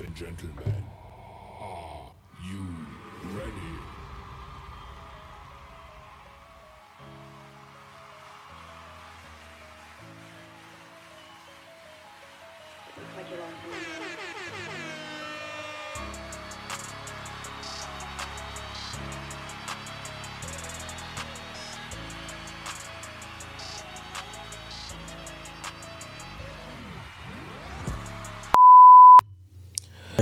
[0.00, 0.93] And gentlemen,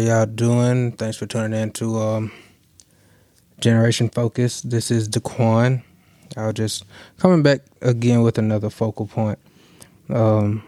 [0.03, 0.93] y'all doing?
[0.93, 2.33] Thanks for tuning in to um,
[3.61, 4.61] Generation Focus.
[4.63, 5.83] This is Daquan.
[6.37, 6.85] I was just
[7.19, 9.39] coming back again with another focal point.
[10.09, 10.63] Um,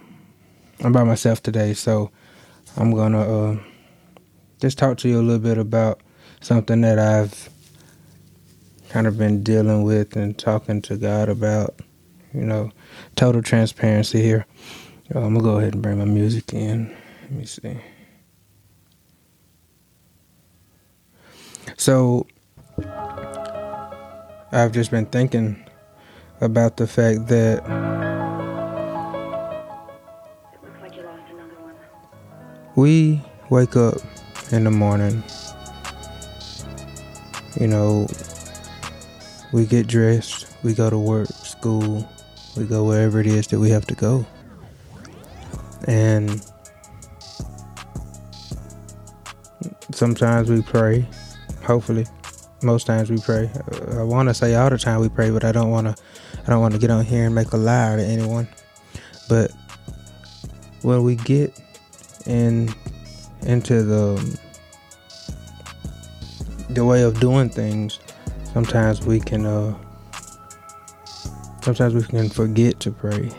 [0.80, 2.10] I'm by myself today, so
[2.76, 3.56] I'm gonna uh,
[4.60, 6.00] just talk to you a little bit about
[6.40, 7.48] something that I've
[8.90, 11.80] kind of been dealing with and talking to God about.
[12.32, 12.72] You know,
[13.14, 14.44] total transparency here.
[15.14, 16.94] Uh, I'm gonna go ahead and bring my music in.
[17.22, 17.78] Let me see.
[21.76, 22.26] So
[24.52, 25.62] I've just been thinking
[26.40, 27.62] about the fact that
[30.80, 30.94] like
[32.76, 33.96] we wake up
[34.52, 35.22] in the morning,
[37.60, 38.06] you know,
[39.52, 42.08] we get dressed, we go to work, school,
[42.56, 44.26] we go wherever it is that we have to go.
[45.86, 46.40] And
[49.92, 51.06] sometimes we pray,
[51.64, 52.06] hopefully.
[52.62, 53.50] Most times we pray.
[53.92, 56.02] I want to say all the time we pray, but I don't want to
[56.46, 58.48] I don't want to get on here and make a lie to anyone.
[59.28, 59.50] But
[60.82, 61.58] when we get
[62.26, 62.68] in
[63.42, 64.38] into the
[66.70, 67.98] the way of doing things,
[68.52, 69.76] sometimes we can uh
[71.62, 73.30] sometimes we can forget to pray.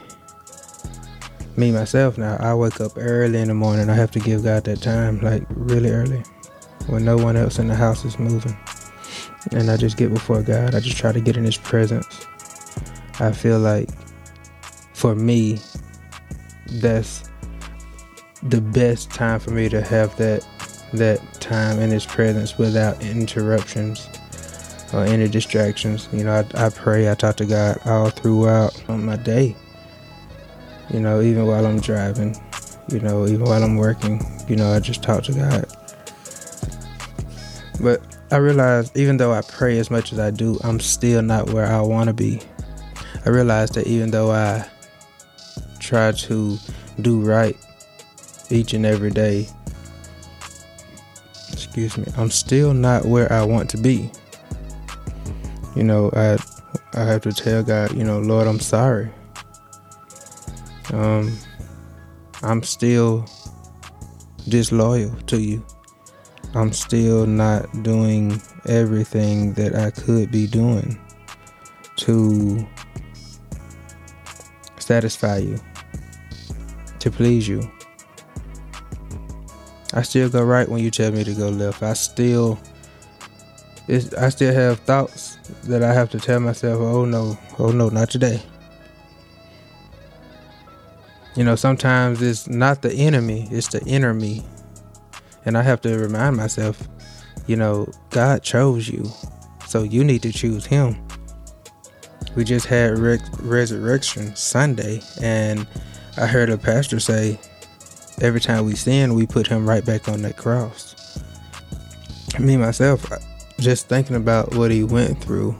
[1.57, 3.89] Me myself now, I wake up early in the morning.
[3.89, 6.21] I have to give God that time, like really early,
[6.88, 8.58] when no one else in the house is moving.
[9.52, 10.75] And I just get before God.
[10.75, 12.25] I just try to get in His presence.
[13.19, 13.90] I feel like
[14.94, 15.59] for me,
[16.68, 17.29] that's
[18.44, 20.45] the best time for me to have that
[20.94, 24.07] that time in his presence without interruptions
[24.94, 26.07] or any distractions.
[26.13, 29.56] You know, I, I pray, I talk to God all throughout my day.
[30.90, 32.35] You know, even while I'm driving,
[32.90, 35.66] you know, even while I'm working, you know, I just talk to God.
[37.81, 41.52] But I realize even though I pray as much as I do, I'm still not
[41.52, 42.41] where I want to be.
[43.25, 44.68] I realize that even though I
[45.80, 46.58] try to
[47.02, 47.56] do right
[48.50, 49.47] each and every day.
[51.52, 52.06] Excuse me.
[52.18, 54.09] I'm still not where I want to be.
[55.75, 56.38] You know, I
[56.94, 59.09] I have to tell God, you know, Lord, I'm sorry.
[60.94, 61.38] Um
[62.44, 63.25] I'm still
[64.47, 65.66] disloyal to you.
[66.55, 70.97] I'm still not doing everything that I could be doing
[71.97, 72.66] to
[74.79, 75.59] satisfy you,
[76.99, 77.69] to please you.
[79.94, 81.83] I still go right when you tell me to go left.
[81.83, 82.57] I still,
[84.17, 88.09] I still have thoughts that I have to tell myself, oh no, oh no, not
[88.09, 88.41] today.
[91.35, 94.45] You know, sometimes it's not the enemy, it's the inner me.
[95.45, 96.88] And I have to remind myself,
[97.47, 99.06] you know, God chose you,
[99.67, 100.95] so you need to choose Him.
[102.35, 105.66] We just had Re- Resurrection Sunday, and
[106.17, 107.39] I heard a pastor say,
[108.22, 111.22] every time we sin, we put him right back on that cross.
[112.39, 113.09] Me myself,
[113.59, 115.56] just thinking about what he went through,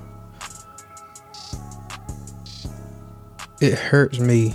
[3.62, 4.54] it hurts me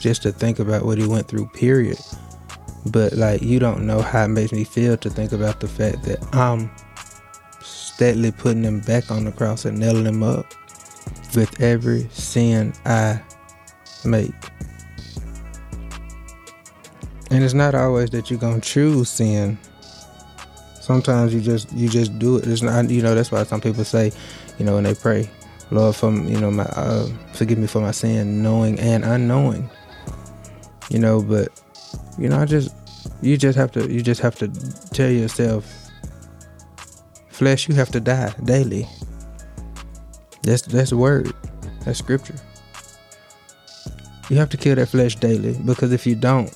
[0.00, 1.48] just to think about what he went through.
[1.48, 1.98] Period.
[2.90, 6.04] But like, you don't know how it makes me feel to think about the fact
[6.04, 6.70] that I'm
[7.62, 10.46] steadily putting them back on the cross and nailing them up
[11.34, 13.20] with every sin I
[14.04, 14.32] make.
[17.30, 19.58] And it's not always that you're gonna choose sin.
[20.80, 22.46] Sometimes you just you just do it.
[22.46, 24.12] It's not you know that's why some people say,
[24.58, 25.28] you know, when they pray,
[25.70, 29.68] Lord, from you know my uh, forgive me for my sin, knowing and unknowing.
[30.88, 31.60] You know, but
[32.16, 32.74] you know, I just
[33.20, 34.48] you just have to you just have to
[34.92, 35.66] tell yourself,
[37.28, 38.88] flesh, you have to die daily.
[40.42, 41.32] That's that's word.
[41.84, 42.36] That's scripture.
[44.28, 46.52] You have to kill that flesh daily because if you don't,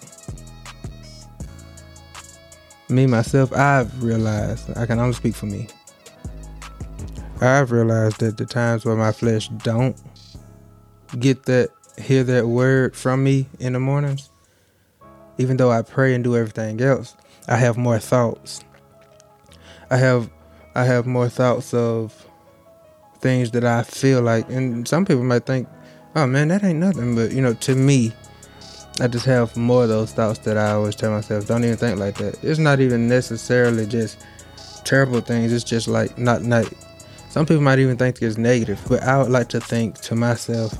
[2.89, 5.69] me myself, I've realized I can only speak for me.
[7.41, 9.97] I've realized that the times where my flesh don't
[11.19, 14.31] get that hear that word from me in the mornings,
[15.39, 17.17] even though I pray and do everything else,
[17.49, 18.65] I have more thoughts.
[19.91, 20.31] I have
[20.75, 22.27] I have more thoughts of
[23.21, 25.69] things that I feel like and some people might think,
[26.17, 28.13] "Oh man, that ain't nothing." But, you know, to me,
[29.01, 31.99] I just have more of those thoughts that I always tell myself, "Don't even think
[31.99, 34.19] like that." It's not even necessarily just
[34.85, 35.53] terrible things.
[35.53, 36.67] It's just like not not
[37.31, 40.77] some people might even think it's negative, but I would like to think to myself,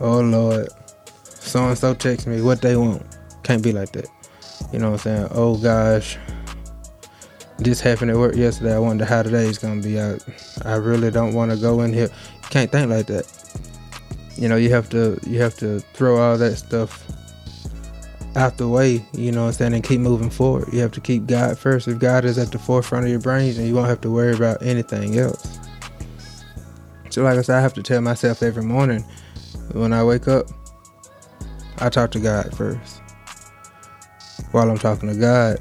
[0.00, 0.68] "Oh Lord,
[1.24, 3.13] so and so text me what they want."
[3.44, 4.08] Can't be like that.
[4.72, 5.28] You know what I'm saying?
[5.32, 6.18] Oh gosh,
[7.58, 8.74] this happened at work yesterday.
[8.74, 10.00] I wonder how today's gonna be.
[10.00, 10.16] I,
[10.64, 12.08] I really don't want to go in here.
[12.50, 13.30] Can't think like that.
[14.36, 17.04] You know, you have to you have to throw all that stuff
[18.34, 20.72] out the way, you know what I'm saying, and keep moving forward.
[20.72, 21.86] You have to keep God first.
[21.86, 24.34] If God is at the forefront of your brains, and you won't have to worry
[24.34, 25.60] about anything else.
[27.10, 29.04] So like I said, I have to tell myself every morning
[29.72, 30.46] when I wake up,
[31.78, 33.03] I talk to God first
[34.54, 35.58] while I'm talking to God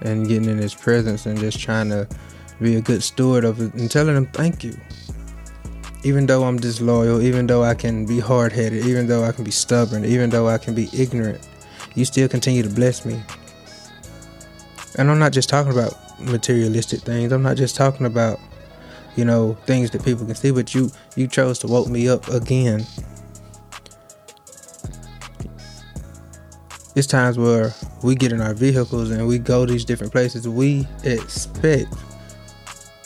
[0.00, 2.08] and getting in His presence and just trying to
[2.60, 4.74] be a good steward of it and telling Him thank you.
[6.02, 9.44] Even though I'm disloyal, even though I can be hard headed, even though I can
[9.44, 11.46] be stubborn, even though I can be ignorant,
[11.94, 13.22] you still continue to bless me.
[14.96, 17.32] And I'm not just talking about materialistic things.
[17.32, 18.40] I'm not just talking about,
[19.16, 22.28] you know, things that people can see, but you you chose to woke me up
[22.28, 22.86] again
[26.96, 30.48] it's times where we get in our vehicles and we go these different places.
[30.48, 31.92] We expect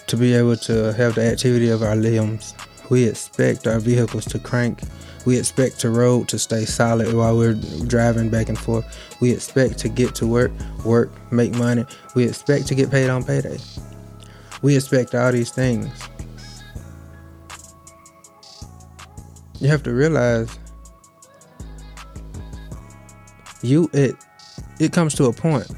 [0.06, 2.54] to be able to have the activity of our limbs.
[2.88, 4.81] We expect our vehicles to crank.
[5.26, 7.54] We expect the road to stay solid while we're
[7.88, 8.87] driving back and forth.
[9.20, 10.52] We expect to get to work,
[10.84, 11.84] work, make money.
[12.14, 13.58] We expect to get paid on payday.
[14.62, 15.90] We expect all these things.
[19.58, 20.60] You have to realize
[23.62, 24.16] you it
[24.78, 25.70] it comes to a point.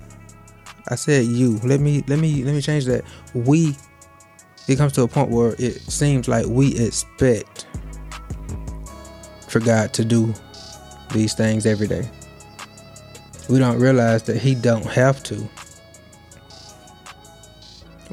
[0.88, 1.58] I said you.
[1.64, 3.04] Let me let me let me change that.
[3.34, 3.76] We
[4.68, 7.66] it comes to a point where it seems like we expect
[9.48, 10.32] for God to do
[11.12, 12.08] these things every day.
[13.48, 15.48] We don't realize that he don't have to.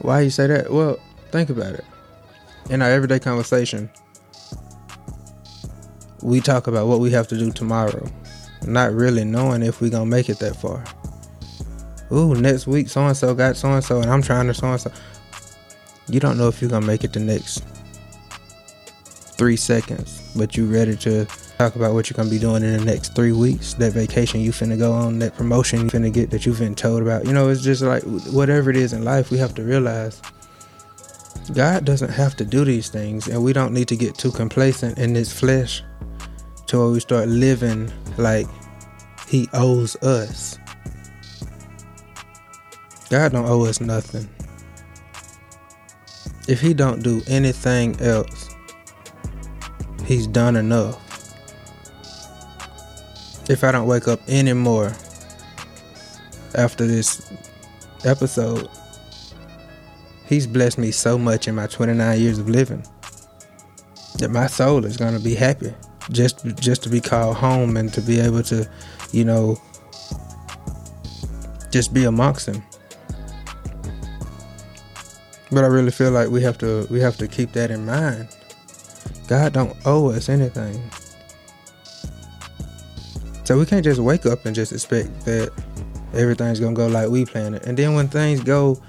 [0.02, 0.72] Why you say that?
[0.72, 0.98] Well,
[1.32, 1.86] think about it.
[2.70, 3.90] In our everyday conversation,
[6.22, 8.10] we talk about what we have to do tomorrow
[8.66, 10.84] not really knowing if we gonna make it that far.
[12.12, 14.68] Ooh, next week so and so got so and so, and I'm trying to so
[14.68, 14.92] and so.
[16.08, 17.64] You don't know if you're gonna make it the next
[19.38, 21.26] three seconds, but you ready to
[21.60, 23.74] talk about what you're gonna be doing in the next three weeks.
[23.76, 27.02] That vacation you finna go on, that promotion you finna get that you've been told
[27.02, 27.26] about.
[27.26, 30.22] You know, it's just like whatever it is in life, we have to realize
[31.54, 34.98] God doesn't have to do these things, and we don't need to get too complacent
[34.98, 35.84] in this flesh
[36.68, 38.48] to where we start living like
[39.28, 40.60] he owes us.
[43.10, 44.30] God don't owe us nothing.
[46.48, 48.50] If he don't do anything else,
[50.06, 50.98] he's done enough.
[53.50, 54.94] If I don't wake up anymore
[56.56, 57.32] after this
[58.06, 58.68] episode,
[60.28, 62.86] he's blessed me so much in my 29 years of living
[64.18, 65.74] that my soul is going to be happy
[66.12, 68.70] just just to be called home and to be able to,
[69.12, 69.58] you know,
[71.72, 72.64] just be amongst them.
[75.52, 78.30] But I really feel like we have to we have to keep that in mind.
[79.28, 80.82] God don't owe us anything.
[83.44, 85.52] So we can't just wake up and just expect that
[86.14, 87.66] everything's gonna go like we planned it.
[87.66, 88.82] And then when things go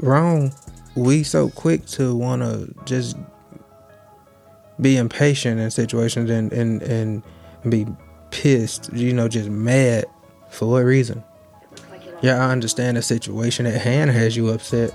[0.00, 0.52] wrong,
[0.94, 3.16] we so quick to wanna just
[4.80, 7.22] be impatient in situations and, and, and
[7.68, 7.86] be
[8.30, 10.06] pissed, you know, just mad
[10.50, 11.24] for what reason?
[12.20, 14.92] Yeah, I understand the situation at hand has you upset.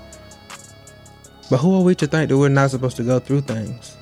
[1.50, 3.96] But who are we to think that we're not supposed to go through things?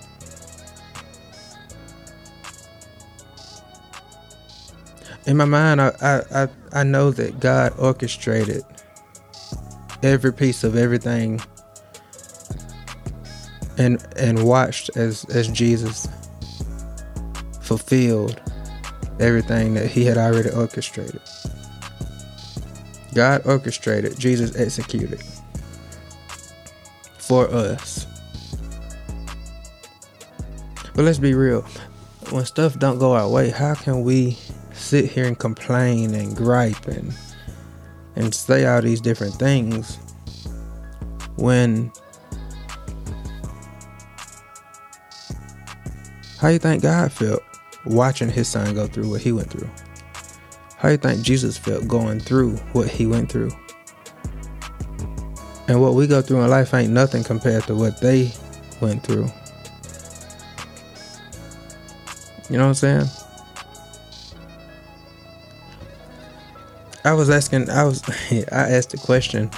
[5.26, 8.64] In my mind, I, I, I, I know that God orchestrated
[10.02, 11.40] every piece of everything
[13.78, 16.08] and and watched as as Jesus
[17.60, 18.40] fulfilled
[19.20, 21.20] everything that he had already orchestrated.
[23.14, 25.22] God orchestrated, Jesus executed
[27.18, 28.06] for us.
[30.94, 31.62] But let's be real.
[32.30, 34.36] When stuff don't go our way, how can we
[34.72, 37.14] sit here and complain and gripe and
[38.14, 39.98] and say all these different things
[41.36, 41.90] when
[46.42, 47.40] How you think God felt
[47.86, 49.70] watching his son go through what he went through?
[50.76, 53.52] How you think Jesus felt going through what he went through?
[55.68, 58.32] And what we go through in life ain't nothing compared to what they
[58.80, 59.28] went through.
[62.50, 63.06] You know what I'm saying?
[67.04, 67.70] I was asking.
[67.70, 68.02] I was.
[68.50, 69.48] I asked a question.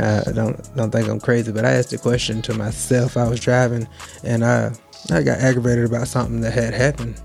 [0.00, 3.16] Uh, don't don't think I'm crazy, but I asked a question to myself.
[3.16, 3.86] I was driving,
[4.24, 4.72] and I
[5.10, 7.20] I got aggravated about something that had happened,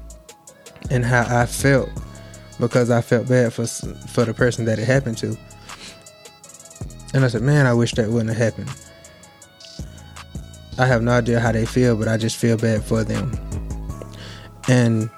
[0.89, 1.89] and how I felt
[2.60, 5.38] because I felt bad for for the person that it happened to.
[7.13, 8.69] And I said, man, I wish that wouldn't have happened.
[10.77, 13.31] I have no idea how they feel, but I just feel bad for them.
[14.67, 15.10] And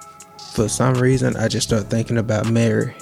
[0.54, 2.94] for some reason, I just started thinking about Mary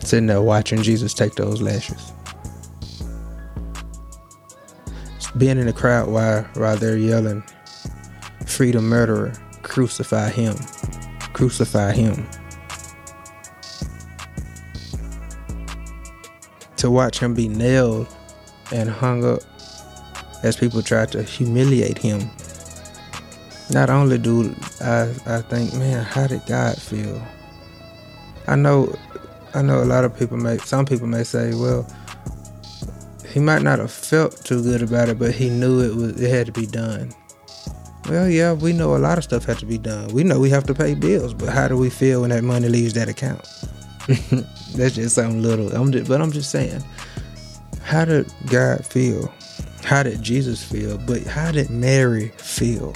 [0.00, 2.12] sitting there watching Jesus take those lashes.
[5.36, 7.42] Being in the crowd while, while they're yelling,
[8.54, 9.32] Freedom murderer,
[9.62, 10.54] crucify him,
[11.32, 12.24] crucify him.
[16.76, 18.06] To watch him be nailed
[18.70, 19.40] and hung up
[20.44, 22.30] as people tried to humiliate him.
[23.70, 27.20] Not only do I, I think, man, how did God feel?
[28.46, 28.96] I know
[29.52, 31.92] I know a lot of people may some people may say, well,
[33.26, 36.30] he might not have felt too good about it, but he knew it was it
[36.30, 37.12] had to be done.
[38.08, 40.08] Well, yeah, we know a lot of stuff had to be done.
[40.08, 42.68] We know we have to pay bills, but how do we feel when that money
[42.68, 43.48] leaves that account?
[44.76, 45.72] That's just something little.
[45.74, 46.84] I'm just, but I'm just saying,
[47.82, 49.32] how did God feel?
[49.82, 50.98] How did Jesus feel?
[50.98, 52.94] But how did Mary feel?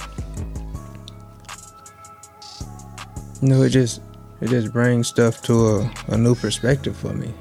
[3.41, 4.01] You know, it just
[4.41, 7.33] it just brings stuff to a, a new perspective for me.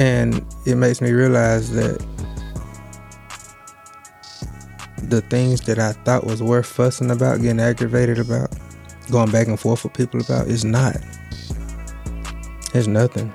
[0.00, 2.04] And it makes me realize that
[5.08, 8.50] the things that I thought was worth fussing about, getting aggravated about,
[9.10, 10.96] going back and forth with people about is not.
[12.74, 13.32] It's nothing.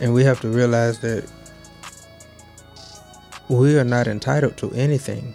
[0.00, 1.30] And we have to realize that
[3.48, 5.34] we are not entitled to anything.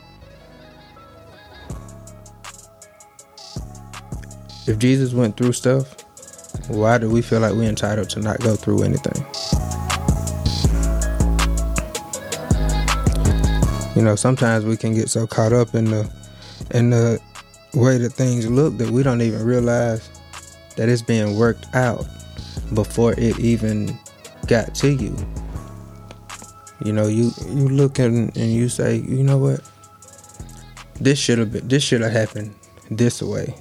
[4.67, 5.96] If Jesus went through stuff,
[6.67, 9.25] why do we feel like we're entitled to not go through anything?
[13.98, 16.08] You know, sometimes we can get so caught up in the
[16.70, 17.20] in the
[17.74, 20.08] way that things look that we don't even realize
[20.75, 22.06] that it's being worked out
[22.75, 23.98] before it even
[24.46, 25.18] got to you.
[26.86, 29.68] You know, you you look and and you say, you know what?
[31.01, 32.54] This should have been this should have happened
[32.92, 33.56] this way.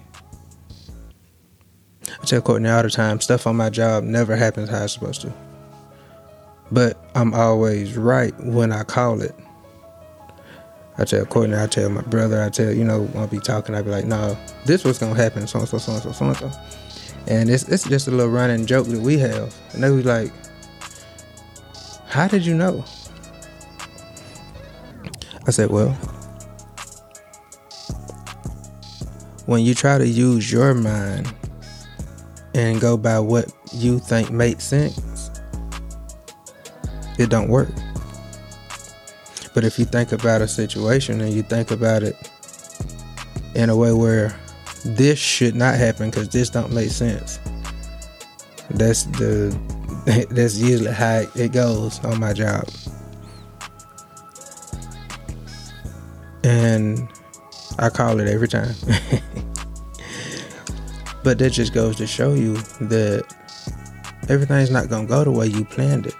[2.20, 5.22] I tell Courtney all the time, stuff on my job never happens how it's supposed
[5.22, 5.32] to.
[6.70, 9.34] But I'm always right when I call it.
[10.98, 13.74] I tell Courtney, I tell my brother, I tell, you know, when I'll be talking,
[13.74, 16.24] I'll be like, no, this was gonna happen, so and so, so and so, so
[16.26, 16.50] and so.
[17.28, 19.54] And it's it's just a little running joke that we have.
[19.72, 20.32] And they was like,
[22.06, 22.84] How did you know?
[25.46, 25.90] I said, Well,
[29.46, 31.32] when you try to use your mind
[32.54, 35.30] and go by what you think makes sense,
[37.18, 37.68] it don't work.
[39.56, 42.14] But if you think about a situation and you think about it
[43.54, 44.38] in a way where
[44.84, 47.40] this should not happen because this don't make sense,
[48.68, 49.58] that's the
[50.30, 52.68] that's usually how it goes on my job.
[56.46, 57.08] and
[57.78, 58.74] I call it every time.
[61.24, 63.24] but that just goes to show you that
[64.28, 66.14] everything's not to go the way you planned it.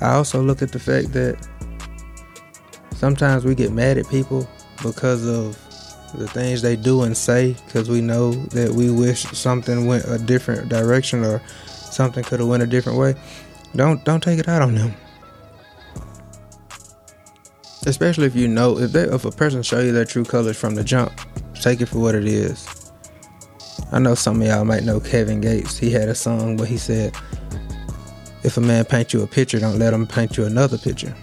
[0.00, 1.36] I also look at the fact that
[2.94, 4.48] sometimes we get mad at people
[4.82, 5.58] because of
[6.14, 10.18] the things they do and say because we know that we wish something went a
[10.18, 13.14] different direction or something could have went a different way.
[13.74, 14.94] Don't don't take it out on them
[17.86, 20.74] especially if you know if they if a person show you their true colors from
[20.74, 21.12] the jump,
[21.54, 22.92] take it for what it is.
[23.92, 25.78] I know some of y'all might know Kevin Gates.
[25.78, 27.14] He had a song where he said,
[28.46, 31.14] "If a man paint you a picture, don't let him paint you another picture."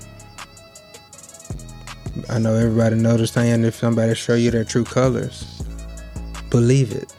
[2.29, 5.45] I know everybody knows the saying, "If somebody show you their true colors,
[6.49, 7.13] believe it."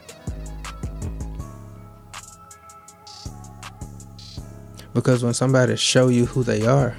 [4.92, 6.94] Because when somebody show you who they are,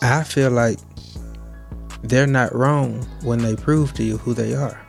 [0.00, 0.78] I feel like
[2.04, 4.80] they're not wrong when they prove to you who they are.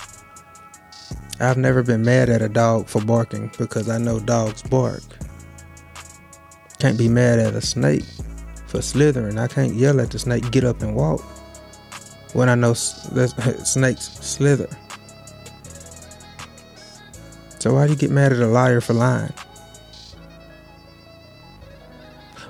[1.39, 5.03] I've never been mad at a dog for barking because I know dogs bark.
[6.79, 8.05] Can't be mad at a snake
[8.67, 9.39] for slithering.
[9.39, 11.21] I can't yell at the snake, get up and walk.
[12.33, 14.69] When I know snakes slither.
[17.59, 19.33] So why do you get mad at a liar for lying?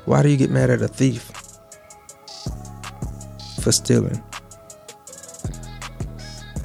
[0.05, 1.31] Why do you get mad at a thief
[3.61, 4.21] for stealing?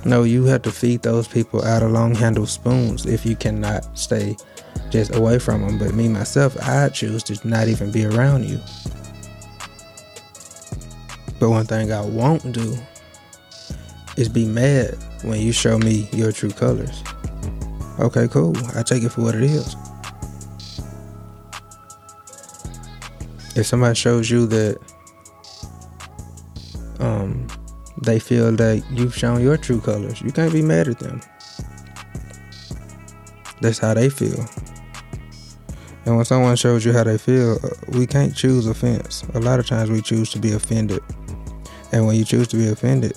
[0.05, 3.97] No, you have to feed those people out of long handled spoons if you cannot
[3.97, 4.37] stay
[4.91, 5.79] just away from them.
[5.79, 8.59] But me, myself, I choose to not even be around you.
[11.39, 12.77] But one thing I won't do
[14.17, 17.03] is be mad when you show me your true colors.
[18.01, 18.57] Okay, cool.
[18.75, 19.77] I take it for what it is.
[23.55, 24.79] If somebody shows you that
[26.99, 27.32] um
[28.03, 31.21] they feel that you've shown your true colors, you can't be mad at them.
[33.61, 34.45] That's how they feel.
[36.05, 39.23] And when someone shows you how they feel, uh, we can't choose offense.
[39.35, 41.01] A lot of times we choose to be offended.
[41.93, 43.17] And when you choose to be offended,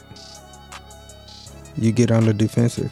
[1.76, 2.92] you get on the defensive.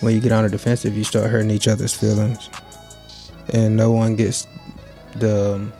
[0.00, 2.48] When you get on the defensive, you start hurting each other's feelings.
[3.52, 4.46] And no one gets
[5.16, 5.72] the um,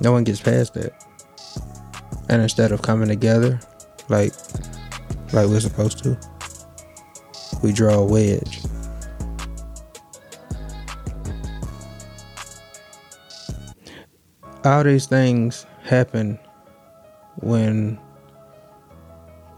[0.00, 0.92] no one gets past that.
[2.28, 3.58] And instead of coming together
[4.08, 4.32] like
[5.32, 6.18] like we're supposed to,
[7.62, 8.60] we draw a wedge.
[14.64, 16.38] All these things happen
[17.40, 17.98] when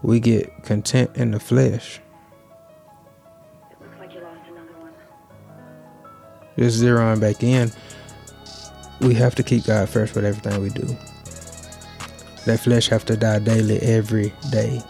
[0.01, 2.01] we get content in the flesh.
[3.71, 4.91] It looks like you lost another one.
[6.57, 7.71] Just zeroing back in,
[8.99, 10.97] we have to keep God first with everything we do.
[12.47, 14.81] That flesh have to die daily, every day.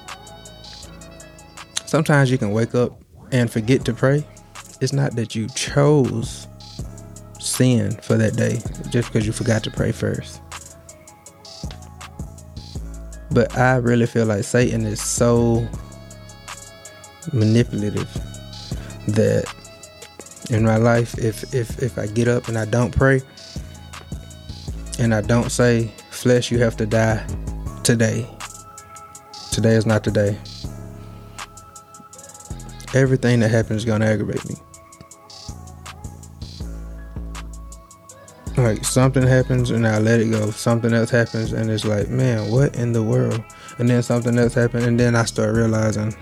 [1.88, 4.24] Sometimes you can wake up and forget to pray.
[4.80, 6.48] It's not that you chose
[7.40, 8.62] sin for that day,
[8.92, 10.40] just because you forgot to pray first.
[13.32, 15.67] But I really feel like Satan is so
[17.34, 18.13] manipulative
[19.08, 19.52] that
[20.52, 23.22] in my life if if if I get up and I don't pray
[25.00, 27.26] and I don't say flesh you have to die
[27.88, 28.28] today.
[29.50, 30.38] Today is not the day.
[32.93, 34.56] Everything that happens is gonna aggravate me.
[38.58, 40.52] Like something happens and I let it go.
[40.52, 43.41] Something else happens and it's like, man, what in the world?
[43.78, 46.13] And then something else happens and then I start realizing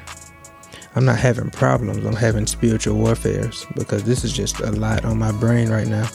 [0.94, 2.06] I'm not having problems.
[2.06, 6.08] I'm having spiritual warfares because this is just a lot on my brain right now.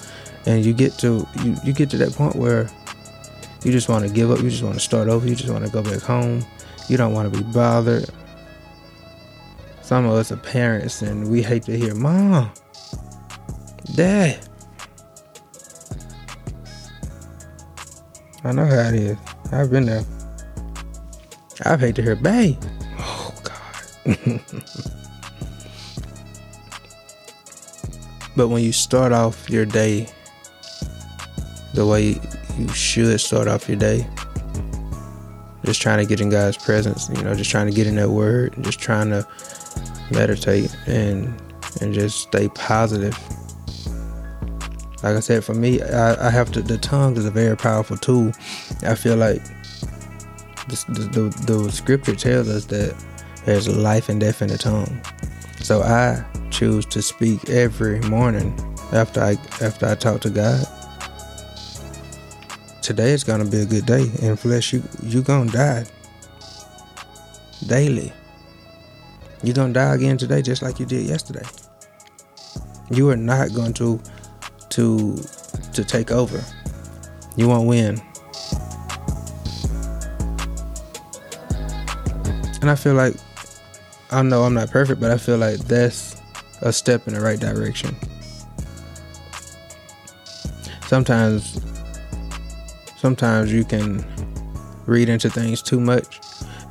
[0.47, 2.71] And you get to you, you get to that point where
[3.65, 4.41] you just want to give up.
[4.41, 5.27] You just want to start over.
[5.27, 6.45] You just want to go back home.
[6.89, 8.09] You don't want to be bothered.
[9.83, 12.53] Some of us are parents and we hate to hear mom,
[13.97, 14.39] dad.
[18.45, 19.19] I know how it is.
[19.53, 20.05] I've been there.
[21.65, 22.57] I hate to hear babe.
[22.99, 23.65] Oh God.
[28.37, 30.09] but when you start off your day
[31.75, 32.21] the way
[32.59, 34.07] you should start off your day,
[35.65, 38.11] just trying to get in God's presence, you know, just trying to get in that
[38.11, 39.27] word, and just trying to
[40.11, 41.41] meditate and
[41.81, 43.19] and just stay positive.
[45.03, 46.63] Like I said, for me, I, I have to.
[46.63, 48.33] The tongue is a very powerful tool.
[48.83, 49.43] I feel like
[50.69, 52.95] the, the, the scripture tells us that
[53.45, 55.01] there's life and death in the tongue.
[55.63, 58.55] So I choose to speak every morning
[58.93, 59.33] after I
[59.63, 60.67] after I talk to God.
[62.91, 64.11] Today is gonna be a good day.
[64.21, 65.87] In flesh, you you gonna die
[67.69, 68.13] daily.
[69.45, 71.47] You're gonna die again today, just like you did yesterday.
[72.91, 74.01] You are not going to
[74.71, 75.17] to
[75.73, 76.43] to take over.
[77.37, 78.03] You won't win.
[82.61, 83.15] And I feel like
[84.11, 86.21] I know I'm not perfect, but I feel like that's
[86.61, 87.95] a step in the right direction.
[90.89, 91.70] Sometimes
[93.01, 94.05] sometimes you can
[94.85, 96.21] read into things too much,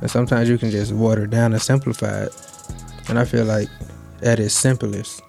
[0.00, 2.32] and sometimes you can just water down and simplify it.
[3.08, 3.68] And I feel like
[4.22, 5.20] at its simplest,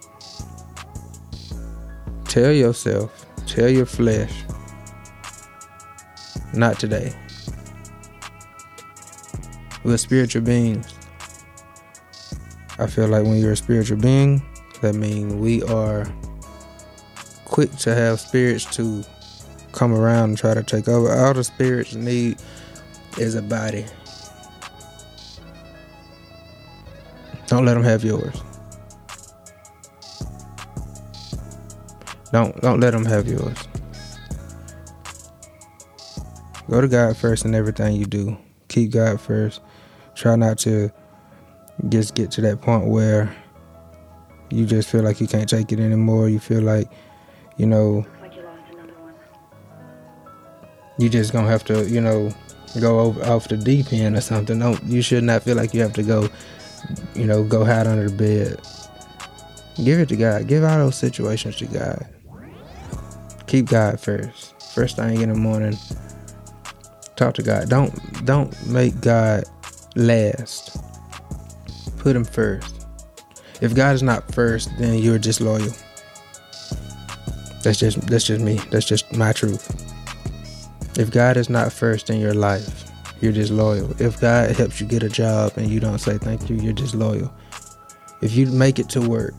[2.26, 4.32] tell yourself, tell your flesh,
[6.54, 7.12] not today.
[9.82, 10.86] We're spiritual beings.
[12.78, 14.40] I feel like when you're a spiritual being,
[14.82, 16.06] that means we are
[17.44, 19.04] quick to have spirits to
[19.82, 21.12] come around and try to take over.
[21.12, 22.36] All the spirits need
[23.18, 23.84] is a body.
[27.48, 28.40] Don't let them have yours.
[32.30, 33.58] Don't don't let them have yours.
[36.70, 38.38] Go to God first in everything you do.
[38.68, 39.62] Keep God first.
[40.14, 40.92] Try not to
[41.88, 43.34] just get to that point where
[44.48, 46.28] you just feel like you can't take it anymore.
[46.28, 46.88] You feel like,
[47.56, 48.06] you know,
[51.02, 52.32] you just gonna have to, you know,
[52.80, 54.58] go over, off the deep end or something.
[54.58, 56.28] Don't you should not feel like you have to go,
[57.14, 58.60] you know, go hide under the bed.
[59.84, 60.46] Give it to God.
[60.46, 62.06] Give all those situations to God.
[63.46, 64.54] Keep God first.
[64.74, 65.76] First thing in the morning.
[67.16, 67.68] Talk to God.
[67.68, 67.92] Don't
[68.24, 69.44] don't make God
[69.96, 70.78] last.
[71.98, 72.86] Put him first.
[73.60, 75.72] If God is not first, then you're disloyal.
[77.62, 78.56] That's just that's just me.
[78.70, 79.92] That's just my truth.
[80.98, 83.90] If God is not first in your life, you're disloyal.
[84.00, 87.32] If God helps you get a job and you don't say thank you, you're disloyal.
[88.20, 89.34] If you make it to work,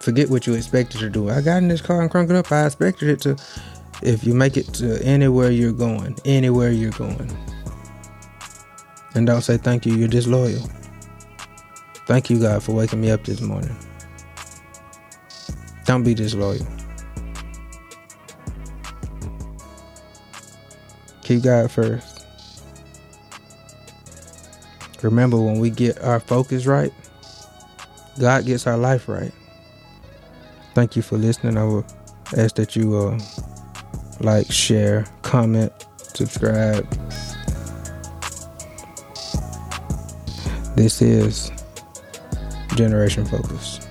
[0.00, 1.30] forget what you expected to do.
[1.30, 2.50] I got in this car and cranked it up.
[2.52, 3.36] I expected it to.
[4.02, 7.36] If you make it to anywhere you're going, anywhere you're going,
[9.14, 10.62] and don't say thank you, you're disloyal.
[12.06, 13.76] Thank you, God, for waking me up this morning.
[15.84, 16.66] Don't be disloyal.
[21.28, 22.24] Keep God first.
[25.02, 26.90] Remember, when we get our focus right,
[28.18, 29.30] God gets our life right.
[30.72, 31.58] Thank you for listening.
[31.58, 31.84] I will
[32.34, 33.18] ask that you uh,
[34.20, 36.88] like, share, comment, subscribe.
[40.76, 41.52] This is
[42.74, 43.86] Generation Focus.